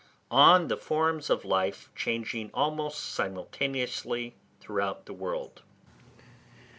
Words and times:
_On 0.31 0.67
the 0.67 0.77
Forms 0.77 1.29
of 1.29 1.45
Life 1.45 1.91
changing 1.95 2.49
almost 2.55 3.03
simultaneously 3.13 4.33
throughout 4.59 5.05
the 5.05 5.13
World. 5.13 5.61